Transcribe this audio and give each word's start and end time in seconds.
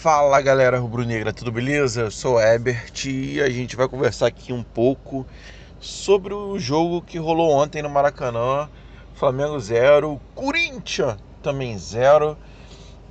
Fala 0.00 0.40
galera 0.40 0.78
rubro-negra, 0.78 1.30
tudo 1.30 1.52
beleza? 1.52 2.00
Eu 2.00 2.10
sou 2.10 2.40
Ebert 2.40 3.04
e 3.04 3.38
a 3.38 3.50
gente 3.50 3.76
vai 3.76 3.86
conversar 3.86 4.28
aqui 4.28 4.50
um 4.50 4.62
pouco 4.62 5.26
sobre 5.78 6.32
o 6.32 6.58
jogo 6.58 7.02
que 7.02 7.18
rolou 7.18 7.50
ontem 7.50 7.82
no 7.82 7.90
Maracanã. 7.90 8.66
Flamengo 9.12 9.60
0, 9.60 10.18
Corinthians 10.34 11.18
também 11.42 11.76
0. 11.76 12.34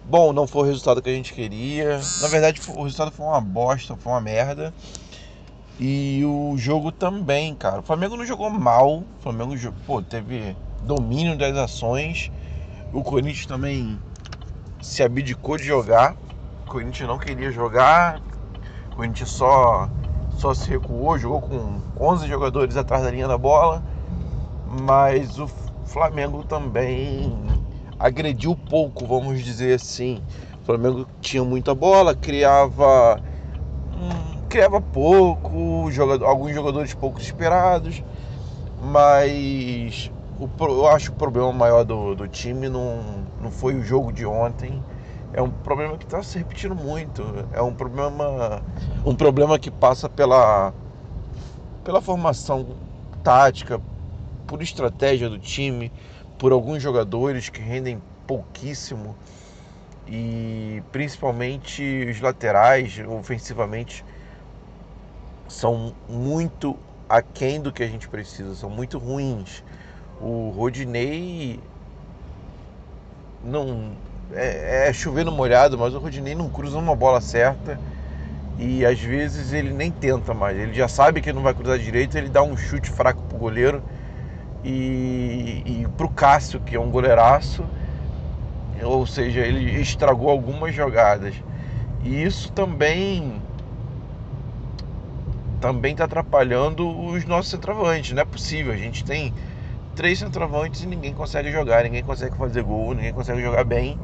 Bom, 0.03 0.33
não 0.33 0.47
foi 0.47 0.63
o 0.63 0.65
resultado 0.65 0.99
que 0.99 1.11
a 1.11 1.13
gente 1.13 1.31
queria. 1.31 1.99
Na 2.23 2.27
verdade, 2.27 2.59
o 2.67 2.81
resultado 2.81 3.11
foi 3.11 3.27
uma 3.27 3.39
bosta, 3.39 3.95
foi 3.95 4.11
uma 4.11 4.19
merda. 4.19 4.73
E 5.79 6.23
o 6.25 6.55
jogo 6.57 6.91
também, 6.91 7.53
cara. 7.53 7.81
O 7.81 7.83
Flamengo 7.83 8.17
não 8.17 8.25
jogou 8.25 8.49
mal. 8.49 8.97
O 8.97 9.05
Flamengo 9.21 9.55
pô, 9.85 10.01
teve 10.01 10.57
domínio 10.81 11.37
das 11.37 11.55
ações. 11.55 12.31
O 12.91 13.03
Corinthians 13.03 13.45
também 13.45 13.99
se 14.81 15.03
abdicou 15.03 15.55
de 15.55 15.65
jogar. 15.65 16.15
O 16.69 16.71
Corinthians 16.71 17.09
não 17.09 17.17
queria 17.17 17.49
jogar. 17.49 18.21
O 18.91 18.97
Corinthians 18.97 19.31
só, 19.31 19.89
só 20.37 20.53
se 20.53 20.69
recuou, 20.69 21.17
jogou 21.17 21.41
com 21.41 21.81
11 21.99 22.27
jogadores 22.27 22.77
atrás 22.77 23.01
da 23.01 23.09
linha 23.09 23.27
da 23.27 23.39
bola. 23.39 23.83
Mas 24.83 25.39
o 25.39 25.47
Flamengo 25.83 26.43
também 26.43 27.35
agrediu 27.97 28.55
pouco, 28.55 29.07
vamos 29.07 29.43
dizer 29.43 29.73
assim. 29.73 30.21
O 30.61 30.65
Flamengo 30.65 31.07
tinha 31.19 31.43
muita 31.43 31.73
bola, 31.73 32.13
criava 32.13 33.19
hum, 33.91 34.45
criava 34.47 34.79
pouco, 34.79 35.89
jogador, 35.89 36.23
alguns 36.27 36.53
jogadores 36.53 36.93
pouco 36.93 37.19
esperados, 37.19 38.03
mas 38.79 40.11
o, 40.39 40.47
eu 40.65 40.87
acho 40.87 41.09
que 41.09 41.15
o 41.15 41.19
problema 41.19 41.51
maior 41.51 41.83
do, 41.83 42.13
do 42.13 42.27
time 42.27 42.69
não, 42.69 43.25
não 43.41 43.49
foi 43.49 43.73
o 43.73 43.81
jogo 43.81 44.13
de 44.13 44.23
ontem. 44.23 44.83
É 45.31 45.41
um 45.41 45.49
problema 45.49 45.97
que 45.97 46.05
está 46.05 46.23
se 46.23 46.37
repetindo 46.39 46.75
muito. 46.75 47.23
É 47.53 47.61
um 47.61 47.73
problema, 47.73 48.63
um 49.05 49.15
problema 49.15 49.59
que 49.59 49.69
passa 49.69 50.09
pela, 50.09 50.73
pela 51.83 52.01
formação 52.01 52.75
tática, 53.23 53.79
por 54.47 54.61
estratégia 54.61 55.29
do 55.29 55.37
time, 55.37 55.91
por 56.39 56.51
alguns 56.51 56.81
jogadores 56.81 57.49
que 57.49 57.61
rendem 57.61 58.01
pouquíssimo 58.25 59.15
e 60.07 60.81
principalmente 60.91 62.07
os 62.09 62.19
laterais 62.19 62.99
ofensivamente 63.07 64.03
são 65.47 65.93
muito 66.07 66.75
aquém 67.07 67.61
do 67.61 67.71
que 67.71 67.83
a 67.83 67.87
gente 67.87 68.07
precisa, 68.07 68.55
são 68.55 68.69
muito 68.69 68.97
ruins. 68.97 69.63
O 70.19 70.49
Rodinei 70.49 71.59
não 73.43 73.91
é, 74.33 74.87
é 74.89 74.93
chover 74.93 75.25
no 75.25 75.31
molhado, 75.31 75.77
mas 75.77 75.93
o 75.93 75.99
Rodinei 75.99 76.35
não 76.35 76.49
cruza 76.49 76.77
uma 76.77 76.95
bola 76.95 77.21
certa 77.21 77.79
e 78.57 78.85
às 78.85 78.99
vezes 78.99 79.53
ele 79.53 79.71
nem 79.71 79.91
tenta 79.91 80.33
mais. 80.33 80.57
Ele 80.57 80.73
já 80.73 80.87
sabe 80.87 81.21
que 81.21 81.31
não 81.31 81.41
vai 81.41 81.53
cruzar 81.53 81.77
direito, 81.79 82.17
ele 82.17 82.29
dá 82.29 82.43
um 82.43 82.57
chute 82.57 82.89
fraco 82.89 83.21
pro 83.23 83.37
goleiro 83.37 83.81
e, 84.63 85.63
e 85.65 85.87
para 85.95 86.05
o 86.05 86.09
Cássio, 86.09 86.59
que 86.59 86.75
é 86.75 86.79
um 86.79 86.89
goleiraço, 86.91 87.63
ou 88.83 89.05
seja, 89.07 89.41
ele 89.41 89.79
estragou 89.79 90.29
algumas 90.29 90.75
jogadas. 90.75 91.33
E 92.03 92.23
isso 92.23 92.51
também 92.51 93.41
também 95.59 95.91
está 95.91 96.05
atrapalhando 96.05 96.87
os 96.87 97.25
nossos 97.25 97.51
centroavantes. 97.51 98.11
Não 98.11 98.21
é 98.21 98.25
possível. 98.25 98.71
A 98.73 98.77
gente 98.77 99.03
tem 99.03 99.33
três 99.95 100.19
centroavantes 100.19 100.83
e 100.83 100.87
ninguém 100.87 101.13
consegue 101.13 101.51
jogar, 101.51 101.83
ninguém 101.83 102.03
consegue 102.03 102.35
fazer 102.37 102.63
gol, 102.63 102.93
ninguém 102.93 103.13
consegue 103.13 103.41
jogar 103.41 103.63
bem. 103.63 103.99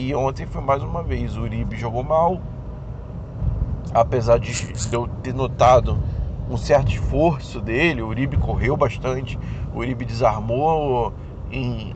E 0.00 0.14
ontem 0.14 0.46
foi 0.46 0.62
mais 0.62 0.82
uma 0.82 1.02
vez. 1.02 1.36
O 1.36 1.42
Uribe 1.42 1.76
jogou 1.76 2.02
mal, 2.02 2.40
apesar 3.92 4.38
de 4.38 4.50
eu 4.90 5.06
ter 5.22 5.34
notado 5.34 5.98
um 6.48 6.56
certo 6.56 6.90
esforço 6.90 7.60
dele. 7.60 8.00
O 8.00 8.06
Uribe 8.06 8.38
correu 8.38 8.78
bastante, 8.78 9.38
o 9.74 9.80
Uribe 9.80 10.06
desarmou 10.06 11.12
em, 11.52 11.94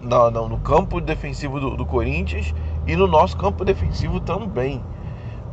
no, 0.00 0.30
no, 0.30 0.48
no 0.48 0.58
campo 0.60 0.98
defensivo 0.98 1.60
do, 1.60 1.76
do, 1.76 1.84
Corinthians 1.84 2.54
e 2.86 2.96
no 2.96 3.06
nosso 3.06 3.36
campo 3.36 3.66
defensivo 3.66 4.18
também. 4.18 4.82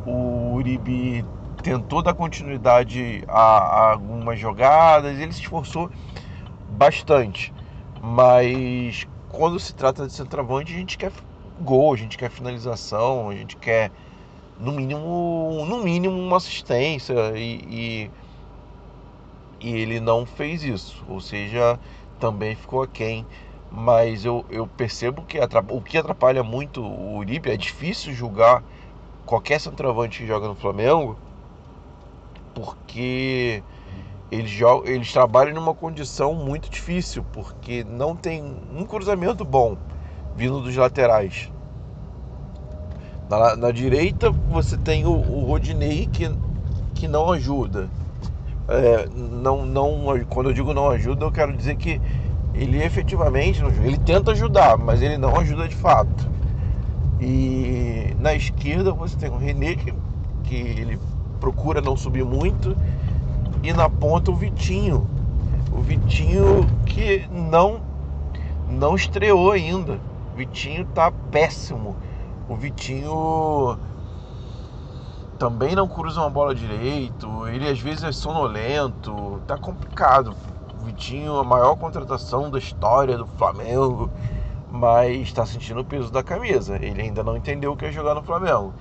O 0.06 0.54
Uribe 0.54 1.22
tentou 1.62 2.02
dar 2.02 2.14
continuidade 2.14 3.22
a, 3.28 3.58
a 3.58 3.92
algumas 3.92 4.38
jogadas, 4.40 5.18
ele 5.18 5.34
se 5.34 5.42
esforçou 5.42 5.90
bastante, 6.70 7.52
mas 8.00 9.06
quando 9.28 9.60
se 9.60 9.74
trata 9.74 10.06
de 10.06 10.14
centroavante, 10.14 10.72
a 10.72 10.76
gente 10.76 10.96
quer 10.96 11.12
gol, 11.60 11.94
a 11.94 11.96
gente 11.96 12.18
quer 12.18 12.30
finalização, 12.30 13.30
a 13.30 13.34
gente 13.34 13.56
quer 13.56 13.90
no 14.58 14.72
mínimo, 14.72 15.64
no 15.66 15.82
mínimo 15.82 16.18
uma 16.18 16.36
assistência 16.36 17.14
e, 17.36 17.60
e 17.68 18.10
e 19.60 19.76
ele 19.76 20.00
não 20.00 20.24
fez 20.24 20.64
isso, 20.64 21.04
ou 21.06 21.20
seja, 21.20 21.78
também 22.18 22.56
ficou 22.56 22.82
aquém. 22.82 23.26
Mas 23.70 24.24
eu, 24.24 24.44
eu 24.50 24.66
percebo 24.66 25.22
que 25.22 25.38
o 25.68 25.80
que 25.82 25.98
atrapalha 25.98 26.42
muito 26.42 26.82
o 26.82 27.18
Uribe 27.18 27.50
é 27.50 27.56
difícil 27.56 28.12
julgar 28.12 28.64
qualquer 29.24 29.60
centroavante 29.60 30.18
que 30.18 30.26
joga 30.26 30.48
no 30.48 30.56
Flamengo, 30.56 31.16
porque 32.52 33.62
eles, 34.32 34.50
jogam, 34.50 34.90
eles 34.90 35.12
trabalham 35.12 35.54
numa 35.54 35.74
condição 35.74 36.34
muito 36.34 36.68
difícil, 36.68 37.24
porque 37.32 37.84
não 37.84 38.16
tem 38.16 38.42
um 38.42 38.84
cruzamento 38.84 39.44
bom 39.44 39.76
vindo 40.40 40.60
dos 40.62 40.74
laterais. 40.74 41.52
Na, 43.28 43.54
na 43.54 43.70
direita 43.70 44.30
você 44.30 44.76
tem 44.78 45.04
o, 45.04 45.12
o 45.12 45.44
Rodinei 45.44 46.06
que, 46.06 46.28
que 46.94 47.06
não 47.06 47.30
ajuda 47.30 47.90
é, 48.70 49.08
não, 49.12 49.66
não, 49.66 50.24
quando 50.28 50.50
eu 50.50 50.52
digo 50.52 50.72
não 50.72 50.90
ajuda, 50.90 51.24
eu 51.24 51.32
quero 51.32 51.52
dizer 51.52 51.74
que 51.74 52.00
ele 52.54 52.80
efetivamente 52.80 53.60
ele 53.64 53.98
tenta 53.98 54.30
ajudar, 54.30 54.78
mas 54.78 55.02
ele 55.02 55.18
não 55.18 55.36
ajuda 55.36 55.66
de 55.66 55.74
fato. 55.74 56.30
E 57.20 58.14
na 58.20 58.32
esquerda 58.32 58.92
você 58.92 59.16
tem 59.16 59.28
o 59.28 59.36
René 59.36 59.74
que, 59.74 59.92
que 60.44 60.54
ele 60.54 61.00
procura 61.40 61.80
não 61.80 61.96
subir 61.96 62.24
muito 62.24 62.76
e 63.62 63.72
na 63.72 63.90
ponta 63.90 64.30
o 64.30 64.36
Vitinho, 64.36 65.04
o 65.72 65.80
Vitinho 65.80 66.64
que 66.86 67.26
não 67.28 67.80
não 68.68 68.94
estreou 68.94 69.50
ainda. 69.50 69.98
Vitinho 70.40 70.86
tá 70.86 71.12
péssimo. 71.30 71.94
O 72.48 72.56
Vitinho 72.56 73.78
também 75.38 75.74
não 75.74 75.86
cruza 75.86 76.18
uma 76.18 76.30
bola 76.30 76.54
direito, 76.54 77.46
ele 77.46 77.68
às 77.68 77.78
vezes 77.78 78.04
é 78.04 78.10
sonolento, 78.10 79.38
tá 79.46 79.58
complicado. 79.58 80.34
O 80.80 80.86
Vitinho, 80.86 81.38
a 81.38 81.44
maior 81.44 81.76
contratação 81.76 82.50
da 82.50 82.58
história 82.58 83.18
do 83.18 83.26
Flamengo, 83.26 84.10
mas 84.70 85.20
está 85.20 85.44
sentindo 85.44 85.80
o 85.80 85.84
peso 85.84 86.10
da 86.10 86.22
camisa. 86.22 86.76
Ele 86.76 87.02
ainda 87.02 87.22
não 87.22 87.36
entendeu 87.36 87.72
o 87.72 87.76
que 87.76 87.84
é 87.84 87.92
jogar 87.92 88.14
no 88.14 88.22
Flamengo. 88.22 88.72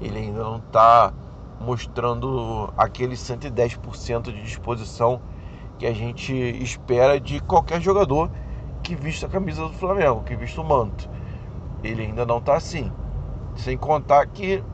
Ele 0.00 0.18
ainda 0.18 0.44
não 0.44 0.58
está 0.58 1.12
mostrando 1.60 2.72
aquele 2.76 3.16
110% 3.16 4.22
de 4.22 4.40
disposição 4.40 5.20
que 5.80 5.86
a 5.86 5.92
gente 5.92 6.32
espera 6.32 7.18
de 7.18 7.40
qualquer 7.40 7.80
jogador 7.80 8.30
que 8.88 8.94
vista 8.94 9.26
a 9.26 9.28
camisa 9.28 9.64
do 9.64 9.74
Flamengo, 9.74 10.22
que 10.22 10.34
vista 10.34 10.62
o 10.62 10.64
manto. 10.64 11.10
Ele 11.84 12.04
ainda 12.04 12.24
não 12.24 12.38
está 12.38 12.56
assim. 12.56 12.90
Sem 13.54 13.76
contar 13.76 14.26
que 14.28 14.64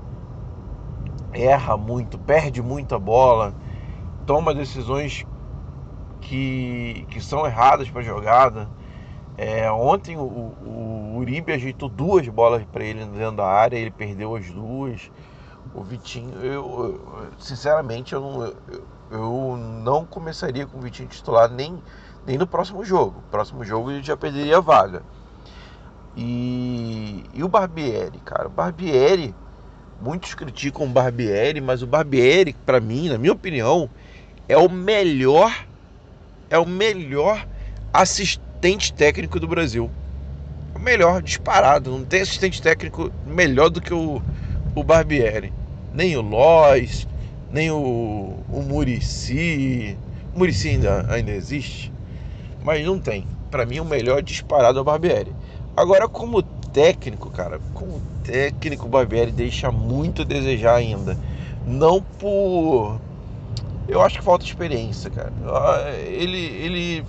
erra 1.32 1.76
muito, 1.76 2.16
perde 2.16 2.62
muita 2.62 2.96
bola, 2.96 3.52
toma 4.24 4.54
decisões 4.54 5.26
que, 6.20 7.04
que 7.10 7.20
são 7.20 7.44
erradas 7.44 7.90
para 7.90 8.02
jogada. 8.02 8.68
É, 9.36 9.68
ontem 9.72 10.16
o, 10.16 10.22
o, 10.22 11.16
Uribe 11.18 11.52
ajeitou 11.52 11.88
duas 11.88 12.28
bolas 12.28 12.64
para 12.72 12.84
ele 12.84 13.04
dentro 13.06 13.38
da 13.38 13.46
área, 13.46 13.76
ele 13.76 13.90
perdeu 13.90 14.36
as 14.36 14.48
duas. 14.48 15.10
O 15.74 15.82
Vitinho, 15.82 16.38
eu, 16.38 16.54
eu 16.54 17.30
sinceramente, 17.36 18.12
eu 18.12 18.20
não, 18.20 18.44
eu, 18.44 18.54
eu, 19.10 19.56
não 19.56 20.04
começaria 20.04 20.66
com 20.66 20.78
o 20.78 20.80
Vitinho 20.80 21.08
titular 21.08 21.50
nem, 21.50 21.82
nem 22.26 22.38
no 22.38 22.46
próximo 22.46 22.84
jogo. 22.84 23.22
Próximo 23.30 23.64
jogo 23.64 23.90
ele 23.90 24.02
já 24.02 24.16
perderia 24.16 24.58
a 24.58 24.60
vaga. 24.60 25.02
E, 26.16 27.24
e 27.34 27.42
o 27.42 27.48
Barbieri, 27.48 28.18
cara, 28.20 28.46
o 28.46 28.50
Barbieri 28.50 29.34
Muitos 30.04 30.34
criticam 30.34 30.84
o 30.84 30.88
Barbieri, 30.88 31.60
mas 31.60 31.82
o 31.82 31.86
Barbieri, 31.86 32.54
para 32.66 32.80
mim, 32.80 33.08
na 33.08 33.16
minha 33.16 33.32
opinião, 33.32 33.88
é 34.46 34.56
o 34.56 34.68
melhor 34.68 35.66
é 36.50 36.58
o 36.58 36.66
melhor 36.66 37.46
assistente 37.92 38.92
técnico 38.92 39.40
do 39.40 39.48
Brasil. 39.48 39.90
O 40.74 40.78
melhor 40.78 41.22
disparado, 41.22 41.90
não 41.90 42.04
tem 42.04 42.20
assistente 42.20 42.60
técnico 42.60 43.10
melhor 43.24 43.70
do 43.70 43.80
que 43.80 43.94
o, 43.94 44.20
o 44.74 44.84
Barbieri. 44.84 45.52
Nem 45.92 46.16
o 46.16 46.20
Lois, 46.20 47.08
nem 47.54 47.70
o, 47.70 48.34
o 48.52 48.62
Murici. 48.62 49.96
O 50.34 50.38
Murici 50.40 50.70
ainda, 50.70 51.06
ainda 51.08 51.30
existe, 51.30 51.92
mas 52.64 52.84
não 52.84 52.98
tem. 52.98 53.24
Para 53.48 53.64
mim, 53.64 53.78
o 53.78 53.84
melhor 53.84 54.20
disparado 54.20 54.78
é 54.78 54.82
o 54.82 54.84
Barbieri. 54.84 55.32
Agora, 55.76 56.08
como 56.08 56.42
técnico, 56.42 57.30
cara, 57.30 57.60
como 57.72 58.02
técnico 58.24 58.88
Barbieri 58.88 59.30
deixa 59.30 59.70
muito 59.70 60.22
a 60.22 60.24
desejar 60.24 60.74
ainda. 60.74 61.16
Não 61.64 62.02
por. 62.02 62.98
Eu 63.86 64.02
acho 64.02 64.18
que 64.18 64.24
falta 64.24 64.44
experiência, 64.44 65.08
cara. 65.08 65.32
Ah, 65.46 65.90
ele, 66.08 66.38
ele, 66.38 67.04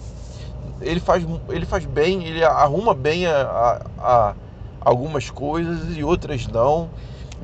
ele, 0.80 1.00
faz, 1.00 1.26
ele 1.50 1.66
faz 1.66 1.86
bem, 1.86 2.24
ele 2.24 2.44
arruma 2.44 2.94
bem 2.94 3.26
a, 3.26 3.42
a, 3.42 3.82
a 3.98 4.36
algumas 4.82 5.32
coisas 5.32 5.98
e 5.98 6.04
outras 6.04 6.46
não. 6.46 6.92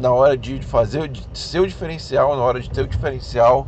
Na 0.02 0.12
hora 0.12 0.36
de 0.36 0.60
fazer 0.64 1.08
de 1.08 1.24
ser 1.38 1.60
o 1.60 1.68
diferencial, 1.68 2.36
na 2.36 2.42
hora 2.42 2.60
de 2.60 2.68
ter 2.68 2.82
o 2.82 2.88
diferencial, 2.88 3.68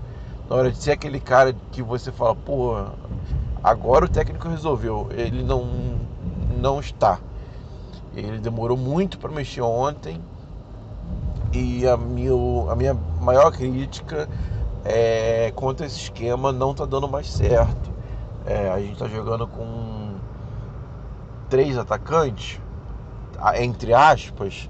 na 0.50 0.56
hora 0.56 0.72
de 0.72 0.78
ser 0.82 0.94
aquele 0.94 1.20
cara 1.20 1.56
que 1.72 1.84
você 1.84 2.12
fala, 2.12 2.36
pô, 2.36 2.74
agora 3.64 4.06
o 4.06 4.10
técnico 4.10 4.50
resolveu. 4.50 5.10
Ele 5.12 5.44
não, 5.44 5.64
não 6.60 6.80
está. 6.80 7.20
Ele 8.16 8.40
demorou 8.40 8.76
muito 8.76 9.20
para 9.20 9.30
mexer 9.30 9.62
ontem. 9.62 10.20
E 11.52 11.88
a 11.88 11.96
minha, 11.96 12.32
a 12.68 12.76
minha 12.76 12.96
maior 13.22 13.52
crítica 13.52 14.28
é 14.84 15.54
quanto 15.56 15.84
esse 15.84 16.00
esquema 16.00 16.52
não 16.52 16.72
está 16.72 16.84
dando 16.84 17.08
mais 17.08 17.30
certo. 17.30 17.92
É, 18.44 18.72
a 18.72 18.80
gente 18.80 18.94
está 18.94 19.08
jogando 19.08 19.46
com 19.46 20.16
três 21.48 21.78
atacantes, 21.78 22.60
entre 23.56 23.94
aspas, 23.94 24.68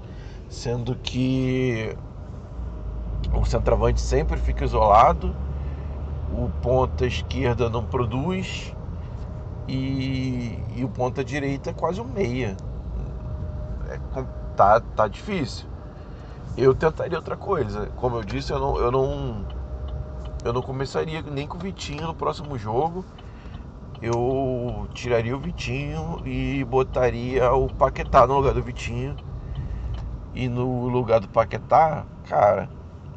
sendo 0.54 0.94
que 0.94 1.96
o 3.32 3.44
centroavante 3.44 4.00
sempre 4.00 4.38
fica 4.38 4.64
isolado, 4.64 5.34
o 6.32 6.48
ponta 6.62 7.04
esquerda 7.04 7.68
não 7.68 7.84
produz 7.84 8.74
e, 9.68 10.56
e 10.76 10.84
o 10.84 10.88
ponta 10.88 11.24
direita 11.24 11.70
é 11.70 11.72
quase 11.72 12.00
um 12.00 12.04
meia. 12.04 12.56
É, 13.88 13.98
tá, 14.56 14.80
tá 14.80 15.08
difícil. 15.08 15.66
Eu 16.56 16.72
tentaria 16.72 17.18
outra 17.18 17.36
coisa. 17.36 17.86
Como 17.96 18.16
eu 18.16 18.22
disse, 18.22 18.52
eu 18.52 18.60
não, 18.60 18.76
eu 18.76 18.92
não, 18.92 19.44
eu 20.44 20.52
não 20.52 20.62
começaria 20.62 21.20
nem 21.20 21.48
com 21.48 21.56
o 21.56 21.60
Vitinho 21.60 22.06
no 22.06 22.14
próximo 22.14 22.56
jogo. 22.56 23.04
Eu 24.00 24.86
tiraria 24.94 25.36
o 25.36 25.40
Vitinho 25.40 26.22
e 26.24 26.62
botaria 26.64 27.52
o 27.52 27.66
Paquetá 27.74 28.24
no 28.26 28.36
lugar 28.36 28.54
do 28.54 28.62
Vitinho. 28.62 29.16
E 30.34 30.48
no 30.48 30.88
lugar 30.88 31.20
do 31.20 31.28
Paquetá, 31.28 32.04
cara, 32.28 32.68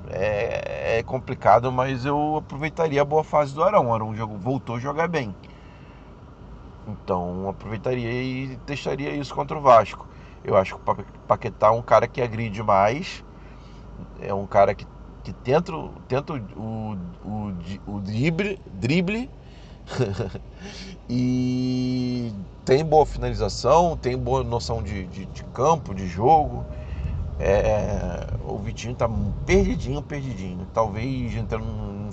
é, 0.09 0.99
é 0.99 1.03
complicado, 1.03 1.71
mas 1.71 2.05
eu 2.05 2.37
aproveitaria 2.37 3.01
a 3.01 3.05
boa 3.05 3.23
fase 3.23 3.53
do 3.53 3.63
Arão. 3.63 3.87
O 3.87 3.93
Arão 3.93 4.13
voltou 4.37 4.75
a 4.75 4.79
jogar 4.79 5.07
bem. 5.07 5.33
Então 6.87 7.49
aproveitaria 7.49 8.11
e 8.11 8.57
testaria 8.65 9.11
isso 9.15 9.33
contra 9.33 9.57
o 9.57 9.61
Vasco. 9.61 10.05
Eu 10.43 10.55
acho 10.55 10.75
que 10.77 10.91
o 10.91 10.95
Paquetá 11.27 11.67
é 11.67 11.71
um 11.71 11.81
cara 11.81 12.07
que 12.07 12.21
agride 12.21 12.63
mais, 12.63 13.23
é 14.21 14.33
um 14.33 14.47
cara 14.47 14.73
que, 14.73 14.85
que 15.23 15.33
tenta, 15.33 15.73
tenta 16.07 16.33
o, 16.33 16.97
o, 17.25 17.53
o 17.87 17.99
drible, 17.99 18.57
drible 18.65 19.29
e 21.09 22.31
tem 22.63 22.85
boa 22.85 23.05
finalização, 23.05 23.97
tem 23.97 24.17
boa 24.17 24.43
noção 24.43 24.81
de, 24.81 25.05
de, 25.07 25.25
de 25.25 25.43
campo, 25.45 25.93
de 25.93 26.07
jogo. 26.07 26.65
É, 27.39 28.25
o 28.43 28.57
Vitinho 28.57 28.95
tá 28.95 29.07
perdidinho, 29.45 30.01
perdidinho. 30.01 30.67
Talvez 30.73 31.35
entrando. 31.35 31.65
No, 31.65 32.09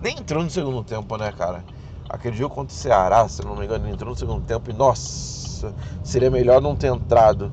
nem 0.00 0.18
entrando 0.18 0.44
no 0.44 0.50
segundo 0.50 0.84
tempo, 0.84 1.16
né, 1.16 1.32
cara? 1.32 1.64
Aquele 2.08 2.36
jogo 2.36 2.54
contra 2.54 2.72
o 2.74 2.76
Ceará, 2.76 3.28
se 3.28 3.44
não 3.44 3.56
me 3.56 3.64
engano, 3.64 3.84
ele 3.84 3.92
entrou 3.92 4.10
no 4.10 4.16
segundo 4.16 4.44
tempo 4.46 4.70
e 4.70 4.72
nossa, 4.72 5.74
seria 6.02 6.30
melhor 6.30 6.60
não 6.60 6.74
ter 6.74 6.86
entrado. 6.86 7.52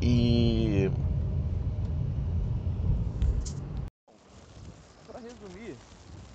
E. 0.00 0.90
Para 5.06 5.20
resumir, 5.20 5.76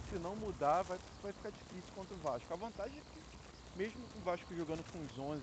se 0.10 0.20
não 0.20 0.36
mudar, 0.36 0.84
vai, 0.84 0.98
vai 1.22 1.34
ficar 1.34 1.50
difícil 1.50 1.92
contra 1.96 2.16
o 2.16 2.20
Vasco. 2.20 2.54
A 2.54 2.56
vantagem 2.56 2.98
é 2.98 3.02
que, 3.02 3.78
mesmo 3.78 4.00
com 4.14 4.20
o 4.20 4.24
Vasco 4.24 4.56
jogando 4.56 4.84
com 4.92 5.00
os 5.00 5.20
11, 5.20 5.42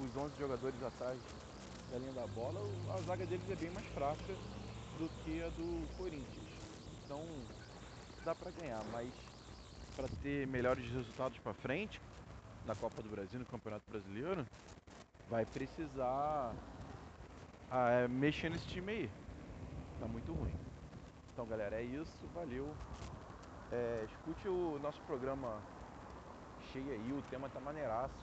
os 0.00 0.16
11 0.16 0.32
jogadores 0.40 0.82
atrás 0.82 1.16
da 1.90 1.98
linha 1.98 2.12
da 2.12 2.26
bola, 2.28 2.60
a 2.94 3.00
zaga 3.02 3.26
deles 3.26 3.48
é 3.50 3.56
bem 3.56 3.70
mais 3.70 3.86
fraca 3.88 4.34
do 4.98 5.08
que 5.24 5.42
a 5.42 5.48
do 5.50 5.96
Corinthians. 5.96 6.48
Então 7.04 7.22
dá 8.24 8.34
para 8.34 8.50
ganhar, 8.50 8.82
mas 8.92 9.08
para 9.94 10.08
ter 10.22 10.46
melhores 10.46 10.84
resultados 10.90 11.38
para 11.38 11.54
frente 11.54 12.00
na 12.66 12.74
Copa 12.74 13.00
do 13.00 13.08
Brasil, 13.08 13.38
no 13.38 13.46
Campeonato 13.46 13.88
Brasileiro, 13.90 14.46
vai 15.28 15.46
precisar 15.46 16.52
ah, 17.70 18.08
mexer 18.08 18.50
nesse 18.50 18.66
time 18.66 18.92
aí. 18.92 19.10
Tá 20.00 20.06
muito 20.06 20.32
ruim. 20.32 20.54
Então, 21.32 21.46
galera, 21.46 21.76
é 21.76 21.82
isso. 21.82 22.12
Valeu. 22.34 22.74
É, 23.72 24.06
escute 24.10 24.48
o 24.48 24.78
nosso 24.82 25.00
programa 25.02 25.60
cheio 26.72 26.90
aí. 26.90 27.12
O 27.12 27.22
tema 27.30 27.48
tá 27.48 27.60
maneiraço. 27.60 28.14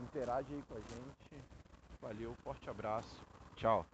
Interage 0.00 0.52
aí 0.52 0.62
com 0.68 0.74
a 0.74 0.78
gente. 0.78 1.59
Valeu, 2.00 2.34
forte 2.36 2.68
abraço. 2.70 3.26
Tchau. 3.54 3.86